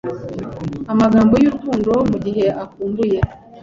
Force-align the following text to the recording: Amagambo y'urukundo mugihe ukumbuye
Amagambo 0.91 1.33
y'urukundo 1.43 1.91
mugihe 2.09 2.45
ukumbuye 2.63 3.17